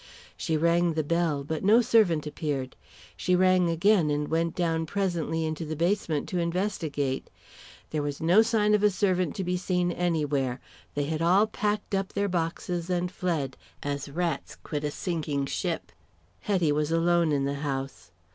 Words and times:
She 0.35 0.57
rang 0.57 0.93
the 0.93 1.03
bell, 1.03 1.43
but 1.43 1.63
no 1.63 1.79
servant 1.79 2.25
appeared. 2.25 2.75
She 3.15 3.35
rang 3.35 3.69
again, 3.69 4.09
and 4.09 4.29
went 4.29 4.55
down 4.55 4.87
presently 4.87 5.45
into 5.45 5.63
the 5.63 5.75
basement 5.75 6.27
to 6.29 6.39
investigate. 6.39 7.29
There 7.91 8.01
was 8.01 8.19
no 8.19 8.41
sign 8.41 8.73
of 8.73 8.81
a 8.81 8.89
servant 8.89 9.35
to 9.35 9.43
be 9.43 9.57
seen 9.57 9.91
anywhere. 9.91 10.59
They 10.95 11.03
had 11.03 11.21
all 11.21 11.45
packed 11.45 11.93
up 11.93 12.13
their 12.13 12.27
boxes, 12.27 12.89
and 12.89 13.11
fled, 13.11 13.55
as 13.83 14.09
rats 14.09 14.55
quit 14.63 14.83
a 14.83 14.89
sinking 14.89 15.45
ship. 15.45 15.91
Hetty 16.39 16.71
was 16.71 16.91
alone 16.91 17.31
in 17.31 17.45
the 17.45 17.57
house. 17.61 18.11